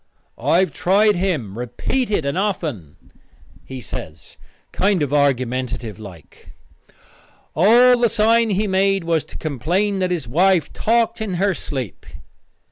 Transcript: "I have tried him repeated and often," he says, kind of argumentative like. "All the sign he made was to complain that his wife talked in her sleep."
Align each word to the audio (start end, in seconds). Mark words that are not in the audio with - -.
"I 0.39 0.61
have 0.61 0.71
tried 0.73 1.15
him 1.15 1.59
repeated 1.59 2.25
and 2.25 2.35
often," 2.35 2.95
he 3.63 3.79
says, 3.79 4.35
kind 4.71 5.03
of 5.03 5.13
argumentative 5.13 5.99
like. 5.99 6.53
"All 7.55 7.99
the 7.99 8.09
sign 8.09 8.49
he 8.49 8.65
made 8.65 9.03
was 9.03 9.23
to 9.25 9.37
complain 9.37 9.99
that 9.99 10.09
his 10.09 10.27
wife 10.27 10.73
talked 10.73 11.21
in 11.21 11.35
her 11.35 11.53
sleep." 11.53 12.07